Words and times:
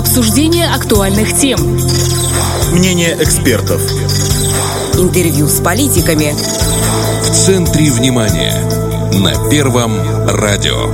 Обсуждение 0.00 0.66
актуальных 0.66 1.36
тем. 1.36 1.60
Мнение 2.72 3.18
экспертов. 3.20 3.82
Интервью 4.94 5.46
с 5.46 5.60
политиками. 5.60 6.32
В 7.22 7.30
центре 7.30 7.90
внимания. 7.90 8.54
На 9.12 9.50
Первом 9.50 9.92
радио. 10.26 10.86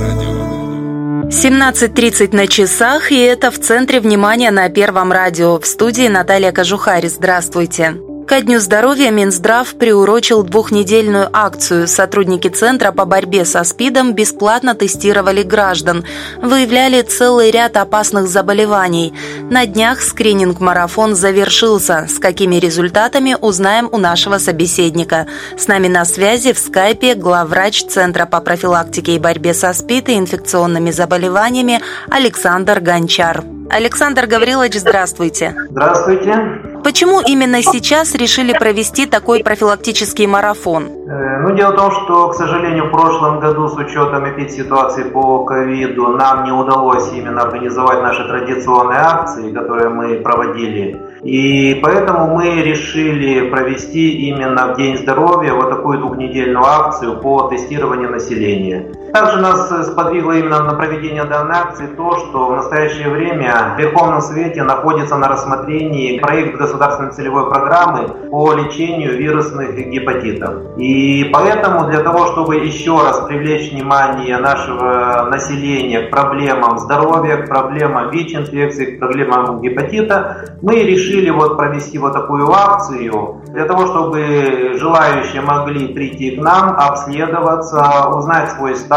17.30 1.29 2.35
на 2.35 2.47
часах, 2.47 3.13
и 3.13 3.17
это 3.17 3.49
в 3.49 3.57
центре 3.59 4.01
внимания 4.01 4.51
на 4.51 4.67
Первом 4.67 5.13
радио. 5.13 5.57
В 5.57 5.65
студии 5.65 6.09
Наталья 6.09 6.51
Кожухарь. 6.51 7.07
Здравствуйте. 7.07 8.06
Ко 8.27 8.41
Дню 8.41 8.59
здоровья 8.59 9.09
Минздрав 9.09 9.73
приурочил 9.75 10.43
двухнедельную 10.43 11.29
акцию. 11.31 11.87
Сотрудники 11.87 12.49
Центра 12.49 12.91
по 12.91 13.05
борьбе 13.05 13.45
со 13.45 13.63
СПИДом 13.63 14.13
бесплатно 14.13 14.75
тестировали 14.75 15.43
граждан, 15.43 16.03
выявляли 16.41 17.03
целый 17.03 17.51
ряд 17.51 17.77
опасных 17.77 18.27
заболеваний. 18.27 19.13
На 19.49 19.65
днях 19.65 20.01
скрининг-марафон 20.01 21.15
завершился. 21.15 22.07
С 22.09 22.19
какими 22.19 22.57
результатами 22.57 23.37
узнаем 23.39 23.87
у 23.93 23.97
нашего 23.97 24.39
собеседника. 24.39 25.27
С 25.57 25.69
нами 25.69 25.87
на 25.87 26.03
связи 26.03 26.51
в 26.51 26.59
скайпе 26.59 27.15
главврач 27.15 27.85
Центра 27.85 28.25
по 28.25 28.41
профилактике 28.41 29.15
и 29.15 29.19
борьбе 29.19 29.53
со 29.53 29.71
СПИД 29.71 30.09
и 30.09 30.17
инфекционными 30.17 30.91
заболеваниями 30.91 31.79
Александр 32.09 32.81
Гончар. 32.81 33.45
Александр 33.69 34.27
Гаврилович, 34.27 34.73
здравствуйте. 34.73 35.55
Здравствуйте. 35.69 36.66
Почему 36.87 37.19
именно 37.19 37.61
сейчас 37.61 38.15
решили 38.15 38.53
провести 38.53 39.05
такой 39.07 39.43
профилактический 39.43 40.25
марафон? 40.25 40.85
Э, 40.85 41.41
ну, 41.41 41.53
дело 41.53 41.73
в 41.73 41.75
том, 41.75 41.91
что, 41.91 42.29
к 42.29 42.35
сожалению, 42.35 42.85
в 42.85 42.91
прошлом 42.91 43.41
году 43.41 43.67
с 43.67 43.75
учетом 43.75 44.23
эпидситуации 44.29 45.03
по 45.03 45.43
ковиду 45.43 46.07
нам 46.15 46.45
не 46.45 46.53
удалось 46.53 47.11
именно 47.11 47.41
организовать 47.41 48.01
наши 48.01 48.25
традиционные 48.25 48.99
акции, 48.99 49.51
которые 49.51 49.89
мы 49.89 50.21
проводили. 50.21 50.97
И 51.23 51.77
поэтому 51.83 52.33
мы 52.37 52.61
решили 52.61 53.49
провести 53.49 54.29
именно 54.29 54.73
в 54.73 54.77
День 54.77 54.97
здоровья 54.97 55.55
вот 55.55 55.69
такую 55.69 55.99
двухнедельную 55.99 56.63
акцию 56.63 57.19
по 57.19 57.49
тестированию 57.49 58.11
населения. 58.11 58.85
Также 59.13 59.37
нас 59.37 59.87
сподвигло 59.87 60.33
именно 60.33 60.63
на 60.63 60.73
проведение 60.73 61.23
данной 61.23 61.55
акции 61.55 61.87
то, 61.87 62.17
что 62.17 62.47
в 62.47 62.55
настоящее 62.55 63.09
время 63.09 63.75
в 63.75 63.79
Верховном 63.79 64.21
Совете 64.21 64.63
находится 64.63 65.17
на 65.17 65.27
рассмотрении 65.27 66.19
проект 66.19 66.57
государственной 66.57 67.11
целевой 67.11 67.49
программы 67.49 68.09
по 68.29 68.53
лечению 68.53 69.17
вирусных 69.17 69.75
гепатитов. 69.75 70.77
И 70.77 71.29
поэтому 71.33 71.87
для 71.87 71.99
того, 71.99 72.27
чтобы 72.27 72.57
еще 72.57 73.01
раз 73.01 73.21
привлечь 73.27 73.71
внимание 73.71 74.37
нашего 74.37 75.27
населения 75.31 76.01
к 76.01 76.11
проблемам 76.11 76.77
здоровья, 76.77 77.37
к 77.37 77.47
проблемам 77.47 78.11
ВИЧ-инфекции, 78.11 78.95
к 78.95 78.99
проблемам 78.99 79.61
гепатита, 79.61 80.57
мы 80.61 80.83
решили 80.83 81.29
вот 81.29 81.57
провести 81.57 81.97
вот 81.97 82.13
такую 82.13 82.51
акцию 82.51 83.41
для 83.47 83.65
того, 83.65 83.87
чтобы 83.87 84.73
желающие 84.75 85.41
могли 85.41 85.87
прийти 85.93 86.35
к 86.35 86.41
нам, 86.41 86.75
обследоваться, 86.77 88.09
узнать 88.09 88.51
свой 88.51 88.75
статус, 88.75 88.96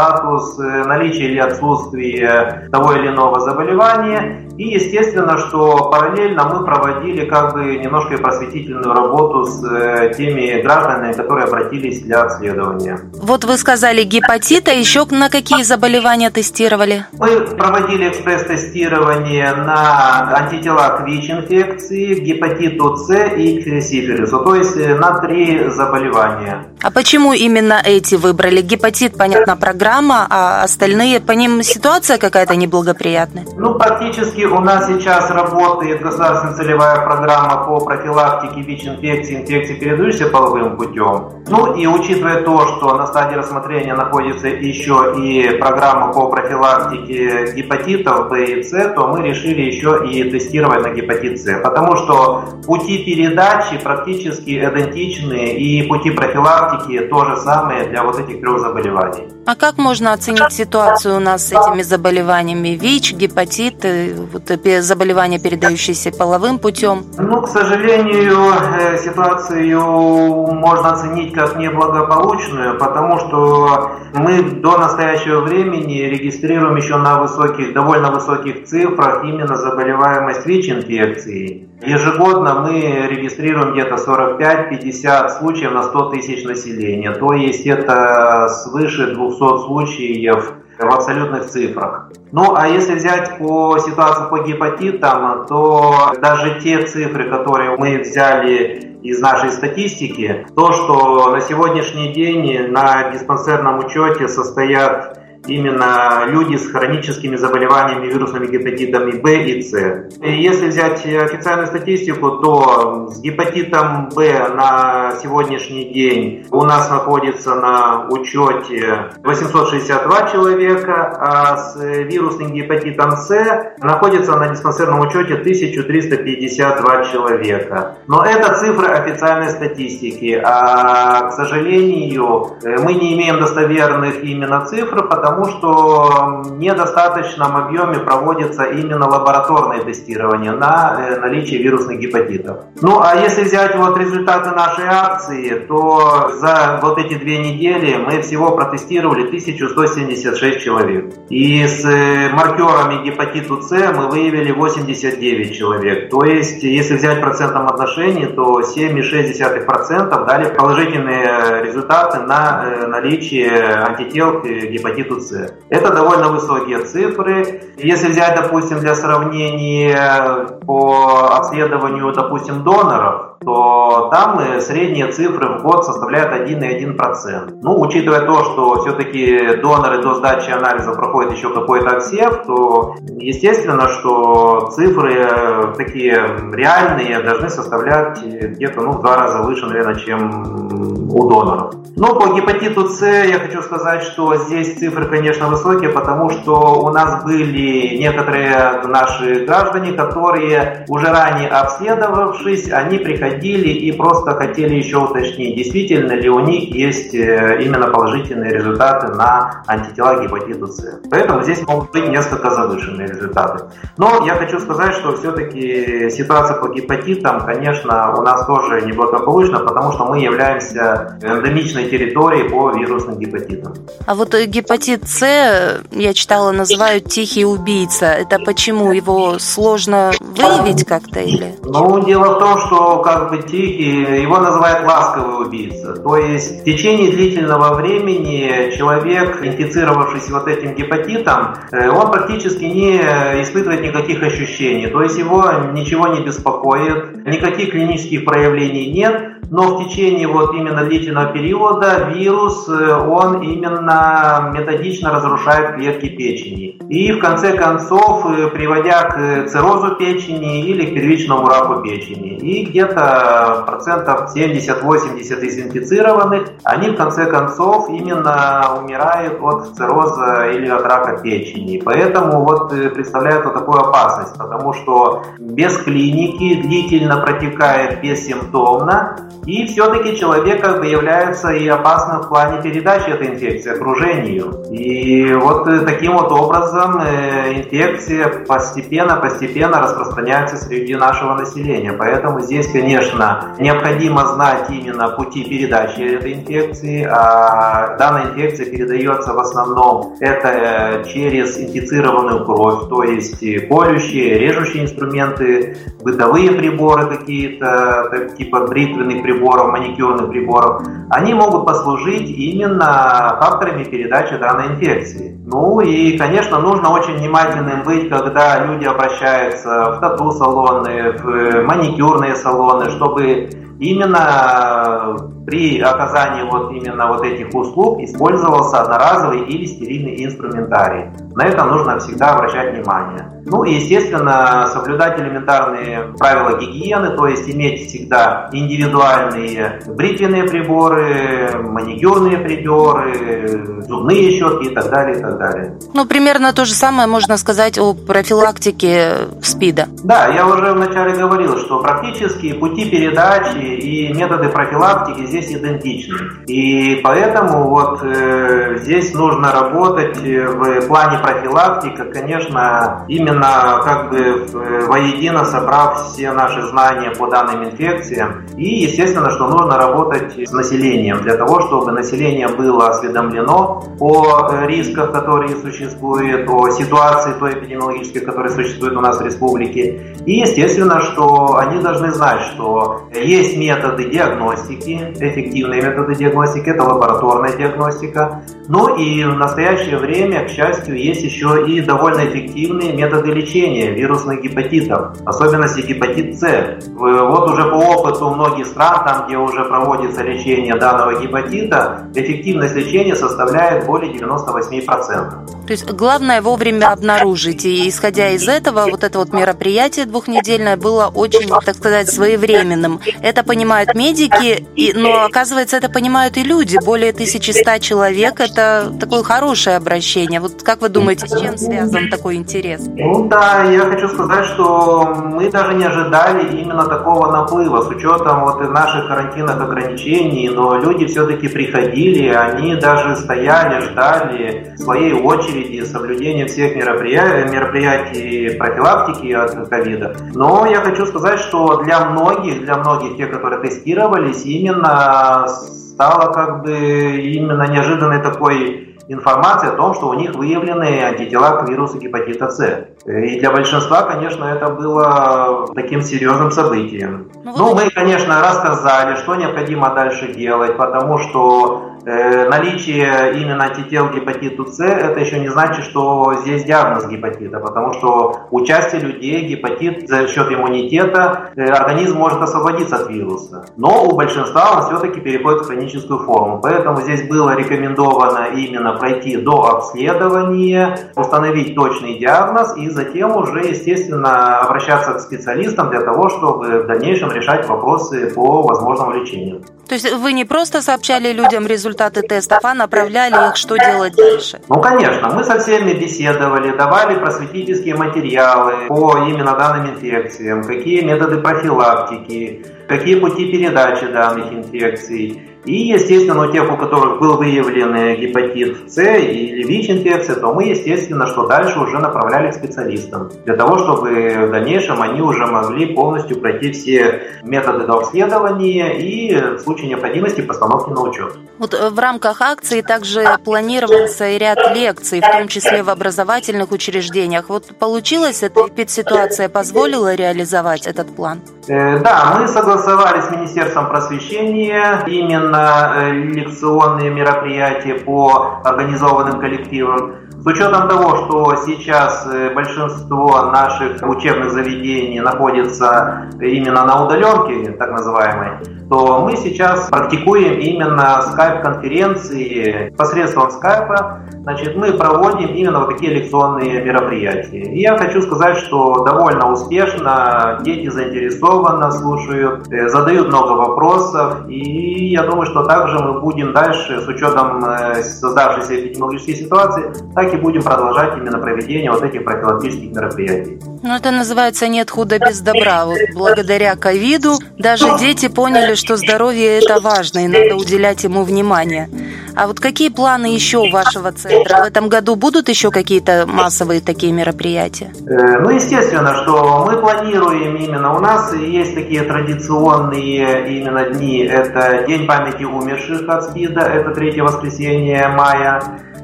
э, 0.59 0.83
наличие 0.85 1.29
или 1.29 1.39
отсутствие 1.39 2.67
того 2.71 2.93
или 2.93 3.07
иного 3.07 3.39
заболевания. 3.39 4.47
И 4.57 4.67
естественно, 4.67 5.37
что 5.37 5.89
параллельно 5.89 6.43
мы 6.43 6.65
проводили 6.65 7.25
как 7.25 7.53
бы 7.53 7.77
немножко 7.77 8.17
просветительную 8.17 8.93
работу 8.93 9.45
с 9.45 9.63
э, 9.63 10.13
теми 10.15 10.61
гражданами, 10.61 11.13
которые 11.13 11.45
обратились 11.45 12.01
для 12.01 12.23
обследования. 12.23 12.99
Вот 13.13 13.45
вы 13.45 13.57
сказали 13.57 14.03
гепатит, 14.03 14.67
а 14.67 14.73
еще 14.73 15.05
на 15.09 15.29
какие 15.29 15.63
заболевания 15.63 16.29
тестировали? 16.29 17.05
Мы 17.13 17.41
проводили 17.57 18.09
экспресс-тестирование 18.09 19.53
на 19.53 20.35
антитела 20.35 20.97
к 20.97 21.07
ВИЧ-инфекции, 21.07 22.15
гепатиту 22.19 22.97
С 22.97 23.09
и 23.09 23.61
к 23.61 23.81
сифилису 23.81 24.39
то 24.39 24.55
есть 24.55 24.77
э, 24.77 24.95
на 24.95 25.19
три 25.19 25.69
заболевания. 25.69 26.65
А 26.81 26.91
почему 26.91 27.33
именно 27.33 27.81
эти 27.83 28.15
выбрали? 28.15 28.61
Гепатит, 28.61 29.17
понятно, 29.17 29.55
программа, 29.55 29.90
а 30.29 30.63
остальные, 30.63 31.19
по 31.19 31.33
ним 31.33 31.63
ситуация 31.63 32.17
какая-то 32.17 32.55
неблагоприятная? 32.55 33.45
Ну, 33.57 33.75
практически 33.75 34.45
у 34.45 34.59
нас 34.59 34.87
сейчас 34.87 35.29
работает 35.29 36.01
государственная 36.01 36.55
целевая 36.55 37.05
программа 37.05 37.65
по 37.65 37.79
профилактике 37.79 38.61
ВИЧ-инфекции, 38.61 39.41
инфекции, 39.41 39.75
передающейся 39.75 40.27
половым 40.27 40.77
путем. 40.77 41.43
Ну 41.47 41.73
и 41.75 41.85
учитывая 41.87 42.41
то, 42.43 42.67
что 42.67 42.95
на 42.95 43.07
стадии 43.07 43.35
рассмотрения 43.35 43.93
находится 43.93 44.47
еще 44.47 45.13
и 45.17 45.57
программа 45.57 46.13
по 46.13 46.29
профилактике 46.29 47.53
гепатитов 47.53 48.29
Б 48.29 48.45
и 48.45 48.63
С, 48.63 48.71
то 48.93 49.07
мы 49.07 49.21
решили 49.27 49.61
еще 49.61 50.07
и 50.09 50.29
тестировать 50.29 50.83
на 50.83 50.93
гепатит 50.93 51.39
С. 51.39 51.61
Потому 51.61 51.97
что 51.97 52.43
пути 52.65 53.03
передачи 53.03 53.77
практически 53.77 54.51
идентичны, 54.59 55.53
и 55.53 55.87
пути 55.87 56.11
профилактики 56.11 56.99
тоже 57.09 57.37
самые 57.37 57.85
для 57.85 58.03
вот 58.03 58.19
этих 58.19 58.39
трех 58.39 58.59
заболеваний. 58.59 59.27
А 59.45 59.55
как 59.55 59.77
можно 59.77 60.13
оценить 60.13 60.51
ситуацию 60.51 61.17
у 61.17 61.19
нас 61.19 61.47
с 61.47 61.51
этими 61.51 61.81
заболеваниями? 61.81 62.69
ВИЧ, 62.69 63.13
гепатит, 63.13 63.85
вот, 64.31 64.43
заболевания, 64.81 65.39
передающиеся 65.39 66.11
половым 66.11 66.59
путем? 66.59 67.05
Ну, 67.17 67.41
к 67.41 67.47
сожалению, 67.47 68.53
э, 68.79 68.97
ситуацию 68.99 69.81
можно 69.81 70.91
оценить 70.91 71.33
как 71.33 71.57
неблагополучную, 71.57 72.77
потому 72.77 73.17
что 73.19 73.91
мы 74.13 74.43
до 74.43 74.77
настоящего 74.77 75.41
времени 75.41 75.99
регистрируем 76.01 76.75
еще 76.75 76.97
на 76.97 77.19
высоких, 77.21 77.73
довольно 77.73 78.11
высоких 78.11 78.65
цифрах 78.65 79.23
именно 79.23 79.55
заболеваемость 79.55 80.45
ВИЧ-инфекцией. 80.45 81.70
Ежегодно 81.83 82.61
мы 82.61 83.07
регистрируем 83.07 83.73
где-то 83.73 83.95
45-50 83.95 85.39
случаев 85.39 85.71
на 85.71 85.83
100 85.83 86.09
тысяч 86.11 86.43
населения. 86.43 87.11
То 87.11 87.33
есть 87.33 87.65
это 87.65 88.47
свыше 88.49 89.15
200 89.15 89.65
случаев 89.65 90.53
в 90.77 90.85
абсолютных 90.85 91.45
цифрах. 91.47 92.11
Ну, 92.31 92.55
а 92.55 92.67
если 92.67 92.95
взять 92.95 93.37
по 93.39 93.77
ситуации 93.79 94.29
по 94.29 94.43
гепатитам, 94.43 95.45
то 95.47 96.13
даже 96.21 96.59
те 96.61 96.85
цифры, 96.85 97.29
которые 97.29 97.75
мы 97.77 97.97
взяли 97.97 98.97
из 99.01 99.19
нашей 99.19 99.51
статистики, 99.51 100.45
то, 100.55 100.71
что 100.71 101.31
на 101.31 101.41
сегодняшний 101.41 102.13
день 102.13 102.67
на 102.71 103.11
диспансерном 103.11 103.79
учете 103.79 104.27
состоят 104.27 105.20
именно 105.47 106.25
люди 106.27 106.55
с 106.57 106.71
хроническими 106.71 107.35
заболеваниями 107.35 108.07
вирусными 108.07 108.47
гепатитами 108.47 109.11
В 109.11 109.27
и 109.27 109.61
С. 109.61 109.73
Если 110.21 110.67
взять 110.67 111.05
официальную 111.05 111.67
статистику, 111.67 112.31
то 112.31 113.07
с 113.09 113.19
гепатитом 113.21 114.09
В 114.09 114.21
на 114.21 115.13
сегодняшний 115.21 115.85
день 115.93 116.47
у 116.51 116.63
нас 116.63 116.89
находится 116.89 117.55
на 117.55 118.07
учете 118.09 119.11
862 119.23 120.29
человека, 120.31 121.17
а 121.19 121.57
с 121.57 121.75
вирусным 121.75 122.53
гепатитом 122.53 123.11
С 123.11 123.73
находится 123.79 124.37
на 124.37 124.49
диспансерном 124.49 124.99
учете 124.99 125.35
1352 125.35 127.03
человека. 127.05 127.97
Но 128.07 128.23
это 128.23 128.53
цифры 128.59 128.87
официальной 128.87 129.49
статистики, 129.49 130.39
а, 130.43 131.29
к 131.29 131.33
сожалению, 131.33 132.57
мы 132.63 132.93
не 132.93 133.13
имеем 133.15 133.39
достоверных 133.39 134.23
именно 134.23 134.65
цифр, 134.65 135.07
потому 135.07 135.30
потому 135.31 135.47
что 135.47 136.43
в 136.43 136.59
недостаточном 136.59 137.55
объеме 137.55 137.99
проводится 137.99 138.63
именно 138.63 139.07
лабораторное 139.07 139.81
тестирование 139.81 140.51
на 140.51 140.97
э, 140.99 141.19
наличие 141.19 141.63
вирусных 141.63 141.99
гепатитов. 141.99 142.65
Ну 142.81 142.99
а 143.01 143.15
если 143.15 143.43
взять 143.43 143.75
вот 143.75 143.97
результаты 143.97 144.51
нашей 144.51 144.85
акции, 144.87 145.65
то 145.67 146.31
за 146.35 146.79
вот 146.81 146.97
эти 146.97 147.15
две 147.15 147.37
недели 147.37 147.95
мы 147.95 148.21
всего 148.21 148.51
протестировали 148.51 149.27
1176 149.27 150.59
человек. 150.61 151.13
И 151.29 151.65
с 151.65 151.85
э, 151.85 152.29
маркерами 152.29 153.05
гепатиту 153.05 153.61
С 153.61 153.71
мы 153.71 154.09
выявили 154.09 154.51
89 154.51 155.55
человек. 155.55 156.09
То 156.09 156.25
есть, 156.25 156.63
если 156.63 156.97
взять 156.97 157.21
процентном 157.21 157.67
отношении, 157.67 158.25
то 158.25 158.59
7,6% 158.59 160.25
дали 160.25 160.53
положительные 160.53 161.63
результаты 161.63 162.19
на 162.19 162.65
э, 162.65 162.87
наличие 162.87 163.49
антител 163.51 164.41
к 164.41 164.45
гепатиту 164.45 165.20
С. 165.21 165.53
Это 165.69 165.93
довольно 165.93 166.29
высокие 166.29 166.79
цифры. 166.83 167.63
Если 167.77 168.09
взять, 168.09 168.35
допустим, 168.35 168.79
для 168.79 168.95
сравнения 168.95 170.59
по 170.65 171.29
обследованию, 171.37 172.11
допустим, 172.13 172.63
доноров, 172.63 173.30
то 173.43 174.09
там 174.11 174.39
э, 174.39 174.61
средние 174.61 175.11
цифры 175.11 175.57
в 175.57 175.63
год 175.63 175.83
составляют 175.83 176.31
1,1%. 176.47 177.59
Ну, 177.61 177.79
учитывая 177.79 178.21
то, 178.21 178.43
что 178.43 178.81
все-таки 178.81 179.55
доноры 179.61 180.01
до 180.01 180.15
сдачи 180.15 180.51
анализа 180.51 180.91
проходят 180.93 181.33
еще 181.33 181.51
какой-то 181.51 181.97
отсев, 181.97 182.43
то 182.45 182.95
естественно, 183.17 183.87
что 183.89 184.69
цифры 184.71 185.13
э, 185.13 185.73
такие 185.75 186.13
реальные 186.53 187.19
должны 187.21 187.49
составлять 187.49 188.23
где-то 188.23 188.81
ну, 188.81 188.91
в 188.93 189.01
два 189.01 189.17
раза 189.17 189.41
выше, 189.41 189.65
наверное, 189.65 189.95
чем 189.95 191.09
у 191.11 191.29
доноров. 191.29 191.73
Но 191.95 192.15
по 192.15 192.33
гепатиту 192.33 192.87
С 192.87 193.01
я 193.01 193.39
хочу 193.39 193.61
сказать, 193.61 194.03
что 194.03 194.35
здесь 194.37 194.77
цифры, 194.77 195.05
конечно, 195.05 195.47
высокие, 195.47 195.89
потому 195.89 196.29
что 196.29 196.81
у 196.83 196.89
нас 196.89 197.23
были 197.23 197.97
некоторые 197.97 198.81
наши 198.85 199.45
граждане, 199.45 199.93
которые 199.93 200.85
уже 200.87 201.07
ранее 201.07 201.49
обследовавшись, 201.49 202.71
они 202.71 202.97
приходили 202.97 203.30
и 203.39 203.91
просто 203.91 204.31
хотели 204.31 204.75
еще 204.75 204.97
уточнить, 204.97 205.55
действительно 205.55 206.13
ли 206.13 206.29
у 206.29 206.39
них 206.39 206.73
есть 206.73 207.13
э, 207.13 207.61
именно 207.61 207.87
положительные 207.87 208.53
результаты 208.53 209.07
на 209.13 209.63
антитела 209.67 210.23
гепатиту 210.23 210.67
С. 210.67 210.99
Поэтому 211.09 211.43
здесь 211.43 211.61
могут 211.67 211.91
быть 211.91 212.07
несколько 212.07 212.49
завышенные 212.49 213.07
результаты. 213.07 213.65
Но 213.97 214.23
я 214.25 214.35
хочу 214.35 214.59
сказать, 214.59 214.93
что 214.95 215.15
все-таки 215.17 216.09
ситуация 216.09 216.57
по 216.57 216.69
гепатитам, 216.69 217.41
конечно, 217.45 218.15
у 218.17 218.21
нас 218.21 218.45
тоже 218.45 218.81
неблагополучна, 218.81 219.59
потому 219.59 219.91
что 219.93 220.05
мы 220.05 220.19
являемся 220.19 221.17
эндемичной 221.21 221.89
территорией 221.89 222.49
по 222.49 222.71
вирусным 222.71 223.17
гепатитам. 223.19 223.73
А 224.05 224.15
вот 224.15 224.33
э, 224.33 224.45
гепатит 224.45 225.07
С, 225.07 225.81
я 225.91 226.13
читала, 226.13 226.51
называют 226.51 227.05
тихий 227.05 227.45
убийца. 227.45 228.05
Это 228.05 228.39
почему? 228.39 228.91
Его 228.91 229.39
сложно 229.39 230.11
выявить 230.19 230.85
как-то 230.85 231.19
или? 231.19 231.55
Ну, 231.63 232.03
дело 232.05 232.35
в 232.35 232.39
том, 232.39 232.59
что 232.59 233.01
как 233.01 233.20
бы 233.29 233.41
тихий, 233.41 234.21
его 234.21 234.37
называют 234.37 234.85
ласковый 234.85 235.45
убийца. 235.45 235.93
То 235.93 236.17
есть 236.17 236.61
в 236.61 236.63
течение 236.63 237.11
длительного 237.11 237.75
времени 237.75 238.75
человек, 238.75 239.43
инфицировавшись 239.43 240.29
вот 240.29 240.47
этим 240.47 240.75
гепатитом, 240.75 241.55
э, 241.71 241.89
он 241.89 242.11
практически 242.11 242.63
не 242.63 242.97
испытывает 243.41 243.81
никаких 243.81 244.23
ощущений. 244.23 244.87
То 244.87 245.01
есть 245.01 245.17
его 245.17 245.43
ничего 245.73 246.07
не 246.07 246.21
беспокоит, 246.21 247.25
никаких 247.25 247.71
клинических 247.71 248.25
проявлений 248.25 248.91
нет, 248.91 249.30
но 249.49 249.75
в 249.75 249.83
течение 249.83 250.27
вот 250.27 250.53
именно 250.53 250.85
длительного 250.85 251.33
периода 251.33 252.09
вирус, 252.13 252.67
э, 252.69 252.93
он 252.95 253.41
именно 253.41 254.51
методично 254.53 255.11
разрушает 255.11 255.75
клетки 255.75 256.07
печени. 256.07 256.77
И 256.89 257.11
в 257.11 257.19
конце 257.19 257.53
концов, 257.53 258.25
э, 258.25 258.47
приводя 258.47 259.03
к 259.03 259.49
циррозу 259.49 259.95
печени 259.95 260.65
или 260.65 260.85
к 260.85 260.93
первичному 260.93 261.47
раку 261.47 261.81
печени. 261.81 262.37
И 262.37 262.65
где-то 262.65 263.63
процентов 263.67 264.35
70-80 264.35 265.43
из 265.43 265.59
инфицированных, 265.59 266.49
они 266.63 266.89
в 266.89 266.95
конце 266.95 267.25
концов 267.25 267.89
именно 267.89 268.77
умирают 268.81 269.39
от 269.41 269.75
цирроза 269.75 270.49
или 270.51 270.69
от 270.69 270.83
рака 270.85 271.21
печени. 271.21 271.81
Поэтому 271.83 272.43
вот 272.43 272.73
э, 272.73 272.89
представляют 272.89 273.45
вот 273.45 273.53
такую 273.53 273.79
опасность, 273.79 274.37
потому 274.37 274.73
что 274.73 275.23
без 275.39 275.77
клиники 275.77 276.61
длительно 276.61 277.17
протекает 277.17 278.01
бессимптомно, 278.01 279.17
и 279.45 279.65
все-таки 279.65 280.17
человек 280.17 280.61
как 280.61 280.79
бы 280.79 280.85
является 280.85 281.51
и 281.51 281.67
опасным 281.67 282.21
в 282.21 282.29
плане 282.29 282.61
передачи 282.61 283.09
этой 283.09 283.27
инфекции 283.27 283.73
окружению. 283.73 284.63
И 284.69 285.33
вот 285.33 285.67
э, 285.67 285.79
таким 285.79 286.13
вот 286.13 286.31
образом 286.31 287.01
э, 287.01 287.53
инфекция 287.53 288.45
постепенно-постепенно 288.45 289.81
распространяется 289.81 290.57
среди 290.57 290.95
нашего 290.95 291.33
населения. 291.33 291.91
Поэтому 291.93 292.41
здесь, 292.41 292.71
конечно, 292.71 293.55
необходимо 293.59 294.25
знать 294.27 294.69
именно 294.69 295.09
пути 295.09 295.43
передачи 295.43 296.01
этой 296.01 296.33
инфекции. 296.33 297.03
А 297.03 297.97
данная 297.97 298.31
инфекция 298.31 298.67
передается 298.67 299.33
в 299.33 299.39
основном 299.39 300.17
это 300.19 300.47
э, 300.47 301.03
через 301.11 301.57
инфицированную 301.57 302.45
кровь, 302.45 302.89
то 302.89 303.03
есть 303.03 303.39
колющие, 303.67 304.37
режущие 304.37 304.83
инструменты, 304.83 305.77
бытовые 306.03 306.51
приборы 306.51 307.07
какие-то, 307.07 308.29
типа 308.37 308.67
бритвенных 308.67 309.20
приборов, 309.21 309.71
маникюрных 309.71 310.29
приборов, 310.29 310.83
они 311.09 311.33
могут 311.33 311.65
послужить 311.65 312.29
именно 312.29 313.37
факторами 313.41 313.83
передачи 313.83 314.37
данной 314.37 314.67
инфекции. 314.67 315.37
Ну 315.45 315.81
и, 315.81 316.17
конечно, 316.17 316.59
нужно 316.59 316.91
очень 316.91 317.17
внимательным 317.17 317.83
быть, 317.83 318.09
когда 318.09 318.65
люди 318.65 318.85
обращаются 318.85 319.93
в 319.93 319.99
тату-салоны, 319.99 321.13
в 321.17 321.63
маникюрные 321.63 322.35
салоны, 322.35 322.89
чтобы 322.89 323.49
именно 323.79 325.17
при 325.45 325.81
оказании 325.81 326.49
вот 326.49 326.71
именно 326.71 327.07
вот 327.07 327.25
этих 327.25 327.53
услуг 327.53 327.99
использовался 328.01 328.81
одноразовый 328.81 329.41
или 329.41 329.65
стерильный 329.65 330.23
инструментарий. 330.23 331.09
На 331.35 331.45
это 331.45 331.65
нужно 331.65 331.99
всегда 331.99 332.35
обращать 332.35 332.73
внимание. 332.73 333.40
Ну 333.45 333.63
и, 333.63 333.75
естественно, 333.75 334.67
соблюдать 334.71 335.19
элементарные 335.19 336.13
правила 336.17 336.59
гигиены, 336.59 337.15
то 337.15 337.27
есть 337.27 337.49
иметь 337.49 337.87
всегда 337.87 338.49
индивидуальные 338.51 339.81
бритвенные 339.87 340.43
приборы, 340.43 341.51
маникюрные 341.61 342.37
приборы, 342.37 343.83
зубные 343.87 344.31
щетки 344.37 344.67
и 344.67 344.73
так 344.73 344.89
далее, 344.89 345.17
и 345.17 345.21
так 345.21 345.37
далее. 345.37 345.77
Ну, 345.93 346.05
примерно 346.05 346.53
то 346.53 346.65
же 346.65 346.73
самое 346.73 347.07
можно 347.07 347.37
сказать 347.37 347.77
о 347.77 347.93
профилактике 347.93 349.27
СПИДа. 349.41 349.87
Да, 350.03 350.27
я 350.27 350.47
уже 350.47 350.73
вначале 350.73 351.15
говорил, 351.15 351.57
что 351.57 351.79
практически 351.79 352.53
пути 352.53 352.89
передачи 352.89 353.57
и 353.57 354.13
методы 354.13 354.49
профилактики 354.49 355.25
здесь 355.25 355.51
идентичны. 355.51 356.17
И 356.47 357.01
поэтому 357.03 357.69
вот 357.69 357.99
э, 358.03 358.77
здесь 358.81 359.13
нужно 359.13 359.51
работать 359.51 360.17
в 360.17 360.87
плане 360.87 361.19
профилактики, 361.19 362.03
конечно, 362.11 363.05
именно 363.07 363.30
именно 363.31 363.81
как 363.83 364.09
бы 364.09 364.45
воедино 364.87 365.45
собрав 365.45 366.11
все 366.11 366.31
наши 366.31 366.61
знания 366.67 367.11
по 367.11 367.27
данным 367.27 367.65
инфекциям. 367.65 368.45
И, 368.57 368.83
естественно, 368.83 369.29
что 369.29 369.47
нужно 369.47 369.77
работать 369.77 370.33
с 370.37 370.51
населением 370.51 371.21
для 371.21 371.35
того, 371.35 371.61
чтобы 371.61 371.91
население 371.91 372.47
было 372.47 372.89
осведомлено 372.89 373.83
о 373.99 374.65
рисках, 374.65 375.11
которые 375.11 375.55
существуют, 375.61 376.49
о 376.49 376.69
ситуации 376.69 377.33
той 377.39 377.53
эпидемиологической, 377.53 378.21
которая 378.21 378.51
существует 378.51 378.95
у 378.95 379.01
нас 379.01 379.19
в 379.19 379.25
республике. 379.25 380.01
И, 380.25 380.33
естественно, 380.39 381.01
что 381.01 381.57
они 381.57 381.81
должны 381.81 382.11
знать, 382.11 382.41
что 382.41 383.01
есть 383.13 383.57
методы 383.57 384.09
диагностики, 384.09 385.13
эффективные 385.19 385.81
методы 385.81 386.15
диагностики, 386.15 386.69
это 386.69 386.83
лабораторная 386.83 387.55
диагностика. 387.55 388.43
Ну 388.67 388.95
и 388.95 389.23
в 389.23 389.35
настоящее 389.35 389.97
время, 389.97 390.45
к 390.45 390.49
счастью, 390.49 390.97
есть 390.97 391.23
еще 391.23 391.65
и 391.67 391.81
довольно 391.81 392.25
эффективные 392.25 392.93
методы 392.93 393.20
методы 393.21 393.39
лечения 393.39 393.91
вирусных 393.91 394.41
гепатитов, 394.41 395.17
особенности 395.25 395.81
гепатит 395.81 396.39
С. 396.39 396.79
Вот 396.95 397.49
уже 397.49 397.63
по 397.69 397.75
опыту 397.75 398.29
многих 398.29 398.67
стран, 398.67 399.05
там 399.05 399.27
где 399.27 399.37
уже 399.37 399.63
проводится 399.65 400.23
лечение 400.23 400.75
данного 400.75 401.21
гепатита, 401.21 402.07
эффективность 402.15 402.75
лечения 402.75 403.15
составляет 403.15 403.85
более 403.85 404.13
98%. 404.13 405.65
То 405.65 405.73
есть 405.73 405.89
главное 405.91 406.41
вовремя 406.41 406.91
обнаружить. 406.91 407.65
И 407.65 407.87
исходя 407.87 408.29
из 408.29 408.47
этого, 408.47 408.87
вот 408.89 409.03
это 409.03 409.19
вот 409.19 409.31
мероприятие 409.31 410.05
двухнедельное 410.05 410.75
было 410.75 411.11
очень, 411.13 411.47
так 411.47 411.75
сказать, 411.75 412.09
своевременным. 412.09 412.99
Это 413.21 413.43
понимают 413.43 413.93
медики, 413.95 414.65
но 414.95 415.23
оказывается, 415.23 415.77
это 415.77 415.89
понимают 415.89 416.37
и 416.37 416.43
люди. 416.43 416.77
Более 416.83 417.11
1100 417.11 417.77
человек– 417.79 418.39
это 418.39 418.91
такое 418.99 419.23
хорошее 419.23 419.77
обращение. 419.77 420.39
Вот 420.39 420.63
как 420.63 420.81
вы 420.81 420.89
думаете, 420.89 421.27
с 421.27 421.39
чем 421.39 421.57
связан 421.57 422.09
такой 422.09 422.35
интерес? 422.35 422.81
Ну 423.11 423.27
да, 423.27 423.63
я 423.63 423.81
хочу 423.81 424.07
сказать, 424.07 424.45
что 424.45 425.13
мы 425.33 425.51
даже 425.51 425.73
не 425.73 425.83
ожидали 425.83 426.47
именно 426.55 426.85
такого 426.85 427.29
наплыва 427.29 427.81
с 427.81 427.87
учетом 427.89 428.45
вот 428.45 428.61
наших 428.69 429.09
карантинных 429.09 429.59
ограничений, 429.59 430.47
но 430.47 430.77
люди 430.77 431.07
все-таки 431.07 431.49
приходили, 431.49 432.29
они 432.29 432.75
даже 432.77 433.17
стояли, 433.17 433.81
ждали 433.81 434.75
своей 434.77 435.11
очереди 435.11 435.83
соблюдения 435.83 436.45
всех 436.45 436.73
мероприятий, 436.77 437.51
мероприятий 437.51 438.57
профилактики 438.57 439.33
от 439.33 439.67
ковида. 439.67 440.15
Но 440.33 440.65
я 440.65 440.77
хочу 440.77 441.05
сказать, 441.05 441.39
что 441.41 441.81
для 441.83 442.05
многих, 442.05 442.63
для 442.63 442.77
многих 442.77 443.17
тех, 443.17 443.29
которые 443.29 443.61
тестировались, 443.61 444.45
именно 444.45 445.47
стало 445.49 446.31
как 446.31 446.63
бы 446.63 446.71
именно 446.71 447.67
неожиданной 447.67 448.21
такой 448.21 448.90
информация 449.11 449.71
о 449.71 449.75
том, 449.75 449.93
что 449.93 450.09
у 450.09 450.13
них 450.13 450.33
выявлены 450.35 451.03
антитела 451.03 451.61
к 451.61 451.69
вирусу 451.69 451.97
гепатита 451.97 452.49
С. 452.49 452.87
И 453.05 453.39
для 453.39 453.51
большинства, 453.51 454.03
конечно, 454.03 454.45
это 454.45 454.69
было 454.69 455.67
таким 455.75 456.01
серьезным 456.01 456.51
событием. 456.51 457.29
Ну, 457.43 457.53
ну 457.57 457.75
мы, 457.75 457.89
конечно, 457.89 458.41
рассказали, 458.41 459.15
что 459.15 459.35
необходимо 459.35 459.93
дальше 459.93 460.33
делать, 460.33 460.77
потому 460.77 461.17
что 461.17 461.90
Э, 461.90 461.90
наличие 462.05 463.33
именно 463.41 463.65
антител 463.65 464.09
гепатиту 464.09 464.65
С, 464.65 464.79
это 464.79 465.19
еще 465.19 465.39
не 465.39 465.49
значит, 465.49 465.85
что 465.85 466.33
здесь 466.41 466.63
диагноз 466.63 467.07
гепатита, 467.07 467.59
потому 467.59 467.93
что 467.93 468.47
у 468.51 468.61
части 468.65 468.95
людей 468.95 469.47
гепатит 469.47 470.07
за 470.07 470.27
счет 470.27 470.51
иммунитета 470.51 471.51
э, 471.55 471.65
организм 471.65 472.17
может 472.17 472.41
освободиться 472.41 472.97
от 472.97 473.09
вируса. 473.09 473.65
Но 473.77 474.05
у 474.05 474.15
большинства 474.15 474.71
он 474.77 474.83
все-таки 474.83 475.19
переходит 475.19 475.61
в 475.61 475.67
хроническую 475.67 476.19
форму. 476.19 476.59
Поэтому 476.61 477.01
здесь 477.01 477.27
было 477.27 477.55
рекомендовано 477.55 478.47
именно 478.55 478.93
пройти 478.93 479.37
до 479.37 479.63
обследования, 479.63 481.11
установить 481.15 481.75
точный 481.75 482.17
диагноз 482.17 482.75
и 482.77 482.89
затем 482.89 483.35
уже, 483.35 483.59
естественно, 483.59 484.59
обращаться 484.59 485.13
к 485.13 485.19
специалистам 485.19 485.89
для 485.89 486.01
того, 486.01 486.29
чтобы 486.29 486.83
в 486.83 486.87
дальнейшем 486.87 487.31
решать 487.31 487.67
вопросы 487.67 488.31
по 488.33 488.61
возможному 488.61 489.13
лечению. 489.13 489.61
То 489.91 489.95
есть 489.95 490.09
вы 490.09 490.31
не 490.31 490.45
просто 490.45 490.81
сообщали 490.81 491.33
людям 491.33 491.67
результаты 491.67 492.21
тестов, 492.21 492.59
а 492.63 492.73
направляли 492.73 493.49
их, 493.49 493.57
что 493.57 493.75
делать 493.75 494.15
дальше? 494.15 494.61
Ну, 494.69 494.79
конечно. 494.79 495.29
Мы 495.33 495.43
со 495.43 495.59
всеми 495.59 495.91
беседовали, 495.91 496.71
давали 496.77 497.19
просветительские 497.19 497.95
материалы 497.95 498.87
по 498.87 499.17
именно 499.27 499.53
данным 499.53 499.95
инфекциям, 499.95 500.63
какие 500.63 501.01
методы 501.03 501.41
профилактики, 501.41 502.65
какие 502.87 503.19
пути 503.19 503.51
передачи 503.51 504.05
данных 504.05 504.53
инфекций. 504.53 505.50
И, 505.65 505.89
естественно, 505.89 506.47
у 506.47 506.51
тех, 506.51 506.71
у 506.71 506.77
которых 506.77 507.19
был 507.19 507.37
выявлен 507.37 508.19
гепатит 508.19 508.91
С 508.91 508.97
или 509.01 509.63
ВИЧ-инфекция, 509.63 510.35
то 510.35 510.53
мы, 510.53 510.65
естественно, 510.65 511.27
что 511.27 511.45
дальше 511.45 511.79
уже 511.79 511.99
направляли 511.99 512.51
к 512.51 512.55
специалистам, 512.55 513.31
для 513.45 513.55
того, 513.55 513.77
чтобы 513.77 514.47
в 514.47 514.51
дальнейшем 514.51 515.01
они 515.01 515.21
уже 515.21 515.45
могли 515.45 515.93
полностью 515.93 516.39
пройти 516.39 516.71
все 516.71 517.21
методы 517.43 517.85
до 517.85 517.99
обследования 517.99 518.97
и 518.97 519.35
в 519.35 519.59
случае 519.59 519.89
необходимости 519.89 520.41
постановки 520.41 520.89
на 520.89 521.01
учет. 521.01 521.33
Вот 521.59 521.73
э, 521.73 521.89
в 521.89 521.99
рамках 521.99 522.41
акции 522.41 522.81
также 522.81 523.23
планировался 523.43 524.27
и 524.29 524.37
ряд 524.37 524.75
лекций, 524.75 525.21
в 525.21 525.31
том 525.31 525.47
числе 525.47 525.83
в 525.83 525.89
образовательных 525.89 526.71
учреждениях. 526.71 527.49
Вот 527.49 527.65
получилось 527.77 528.41
эта 528.41 528.61
ситуация 528.87 529.47
позволила 529.47 530.15
реализовать 530.15 530.87
этот 530.87 531.15
план? 531.15 531.41
Э, 531.67 531.99
да, 531.99 532.37
мы 532.39 532.47
согласовали 532.47 533.21
с 533.21 533.29
Министерством 533.29 533.89
просвещения 533.89 535.03
именно 535.07 535.50
э, 535.55 536.11
лекционные 536.11 537.09
мероприятия 537.09 537.95
по 537.95 538.61
организованным 538.63 539.39
коллективам. 539.39 540.15
С 540.31 540.45
учетом 540.45 540.87
того, 540.87 541.15
что 541.17 541.55
сейчас 541.65 542.27
э, 542.27 542.53
большинство 542.53 543.51
наших 543.51 544.01
учебных 544.07 544.51
заведений 544.51 545.19
находится 545.19 546.29
именно 546.39 546.83
на 546.85 547.05
удаленке, 547.05 547.71
так 547.73 547.91
называемой, 547.91 548.51
то 548.91 549.21
мы 549.21 549.37
сейчас 549.37 549.87
практикуем 549.89 550.59
именно 550.59 551.21
скайп-конференции 551.21 552.93
посредством 552.97 553.49
скайпа. 553.49 554.23
Значит, 554.41 554.75
мы 554.75 554.91
проводим 554.91 555.55
именно 555.55 555.79
вот 555.79 555.91
такие 555.91 556.13
лекционные 556.13 556.83
мероприятия. 556.83 557.61
И 557.61 557.79
я 557.79 557.97
хочу 557.97 558.21
сказать, 558.21 558.57
что 558.57 559.05
довольно 559.05 559.49
успешно 559.53 560.59
дети 560.65 560.89
заинтересованно 560.89 561.89
слушают, 561.89 562.69
э, 562.69 562.89
задают 562.89 563.29
много 563.29 563.53
вопросов. 563.53 564.49
И 564.49 565.11
я 565.11 565.23
думаю, 565.23 565.45
что 565.45 565.63
также 565.63 565.97
мы 565.97 566.19
будем 566.19 566.51
дальше, 566.51 566.99
с 566.99 567.07
учетом 567.07 567.63
э, 567.63 568.03
создавшейся 568.03 568.77
эпидемиологической 568.77 569.35
ситуации, 569.35 569.93
так 570.13 570.33
и 570.33 570.35
будем 570.35 570.63
продолжать 570.63 571.15
именно 571.15 571.37
проведение 571.37 571.91
вот 571.91 572.03
этих 572.03 572.25
профилактических 572.25 572.93
мероприятий. 572.93 573.70
Ну, 573.83 573.95
это 573.95 574.11
называется 574.11 574.67
«нет 574.67 574.91
худа 574.91 575.17
без 575.17 575.41
добра». 575.41 575.85
Вот 575.85 575.97
благодаря 576.13 576.75
ковиду 576.75 577.39
даже 577.57 577.97
дети 577.97 578.27
поняли, 578.27 578.75
что 578.75 578.95
здоровье– 578.95 579.59
это 579.61 579.79
важно, 579.81 580.25
и 580.25 580.27
надо 580.27 580.55
уделять 580.55 581.03
ему 581.03 581.23
внимание. 581.23 581.89
А 582.35 582.47
вот 582.47 582.59
какие 582.59 582.89
планы 582.89 583.25
еще 583.25 583.57
у 583.57 583.69
вашего 583.71 584.11
центра? 584.11 584.63
В 584.63 584.67
этом 584.67 584.87
году 584.87 585.15
будут 585.15 585.49
еще 585.49 585.71
какие-то 585.71 586.25
массовые 586.27 586.79
такие 586.79 587.11
мероприятия? 587.11 587.91
Э, 588.07 588.39
ну, 588.39 588.51
естественно, 588.51 589.15
что 589.23 589.65
мы 589.65 589.81
планируем 589.81 590.55
именно. 590.55 590.95
У 590.95 590.99
нас 590.99 591.33
есть 591.33 591.75
такие 591.75 592.03
традиционные 592.03 593.57
именно 593.57 593.89
дни. 593.89 594.23
Это 594.25 594.85
День 594.87 595.07
памяти 595.07 595.43
умерших 595.43 596.07
от 596.07 596.25
СПИДа, 596.25 596.61
это 596.61 596.91
третье 596.91 597.23
воскресенье 597.23 598.07
мая. 598.09 598.61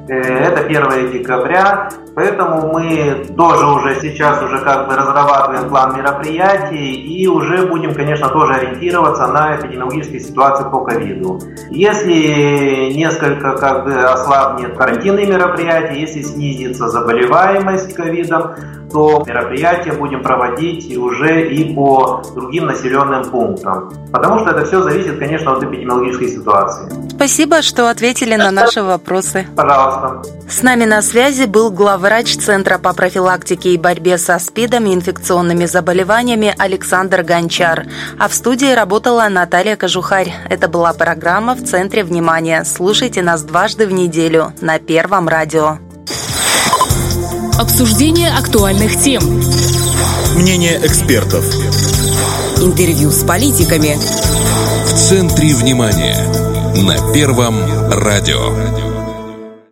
Э, 0.08 0.14
это 0.14 0.62
1 0.62 1.12
декабря, 1.12 1.90
поэтому 2.18 2.74
мы 2.74 3.28
тоже 3.38 3.66
уже 3.68 4.02
сейчас 4.02 4.42
уже 4.42 4.60
как 4.62 4.88
бы 4.88 4.96
разрабатываем 4.96 5.70
план 5.70 5.96
мероприятий 5.96 6.94
и 6.94 7.28
уже 7.28 7.68
будем, 7.68 7.94
конечно, 7.94 8.28
тоже 8.30 8.54
ориентироваться 8.54 9.28
на 9.28 9.56
эпидемиологические 9.56 10.22
ситуации 10.22 10.64
по 10.64 10.84
ковиду. 10.84 11.40
Если 11.70 12.92
несколько 12.94 13.56
как 13.58 13.84
бы 13.86 13.94
ослабнет 13.94 14.76
карантинные 14.76 15.28
мероприятия, 15.28 16.00
если 16.00 16.24
снизится 16.24 16.88
заболеваемость 16.88 17.94
ковидом, 17.94 18.56
то 18.92 19.24
мероприятия 19.28 19.94
будем 19.94 20.24
проводить 20.24 20.96
уже 20.98 21.48
и 21.50 21.74
по 21.76 22.24
другим 22.34 22.66
населенным 22.66 23.30
пунктам. 23.30 23.92
Потому 24.12 24.40
что 24.40 24.52
это 24.52 24.66
все 24.66 24.82
зависит, 24.82 25.20
конечно, 25.20 25.54
от 25.54 25.64
эпидемиологической 25.64 26.30
ситуации. 26.30 26.90
Спасибо, 27.10 27.62
что 27.62 27.90
ответили 27.90 28.36
на 28.36 28.52
наши 28.52 28.82
вопросы. 28.82 29.46
Пожалуйста. 29.56 30.22
С 30.50 30.64
нами 30.64 30.86
на 30.86 31.02
связи 31.02 31.46
был 31.46 31.72
главврач 32.08 32.38
Центра 32.38 32.78
по 32.78 32.94
профилактике 32.94 33.74
и 33.74 33.78
борьбе 33.78 34.18
со 34.18 34.40
СПИДом 34.40 34.86
и 34.86 34.94
инфекционными 34.94 35.66
заболеваниями 35.66 36.56
Александр 36.58 37.22
Гончар. 37.22 37.86
А 38.18 38.30
в 38.30 38.34
студии 38.34 38.74
работала 38.74 39.28
Наталья 39.28 39.76
Кожухарь. 39.76 40.34
Это 40.50 40.70
была 40.70 40.94
программа 40.94 41.54
«В 41.54 41.66
центре 41.66 42.06
внимания». 42.06 42.64
Слушайте 42.64 43.22
нас 43.22 43.44
дважды 43.44 43.86
в 43.86 43.92
неделю 43.92 44.54
на 44.62 44.80
Первом 44.80 45.28
радио. 45.28 45.80
Обсуждение 47.60 48.30
актуальных 48.32 48.98
тем. 49.02 49.22
Мнение 50.38 50.80
экспертов. 50.86 51.44
Интервью 52.62 53.12
с 53.12 53.26
политиками. 53.26 53.98
В 54.86 54.94
центре 54.94 55.54
внимания. 55.54 56.16
На 56.86 57.12
Первом 57.12 57.92
радио. 57.92 58.87